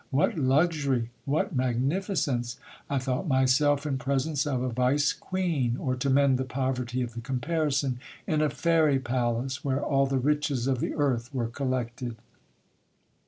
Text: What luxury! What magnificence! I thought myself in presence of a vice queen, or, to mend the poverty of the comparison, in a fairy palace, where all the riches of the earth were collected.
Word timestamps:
What 0.09 0.35
luxury! 0.35 1.11
What 1.25 1.55
magnificence! 1.55 2.57
I 2.89 2.97
thought 2.97 3.27
myself 3.27 3.85
in 3.85 3.99
presence 3.99 4.47
of 4.47 4.63
a 4.63 4.69
vice 4.71 5.13
queen, 5.13 5.77
or, 5.77 5.95
to 5.97 6.09
mend 6.09 6.39
the 6.39 6.43
poverty 6.43 7.03
of 7.03 7.13
the 7.13 7.21
comparison, 7.21 7.99
in 8.25 8.41
a 8.41 8.49
fairy 8.49 8.97
palace, 8.97 9.63
where 9.63 9.79
all 9.79 10.07
the 10.07 10.17
riches 10.17 10.65
of 10.65 10.79
the 10.79 10.95
earth 10.95 11.31
were 11.35 11.49
collected. 11.49 12.15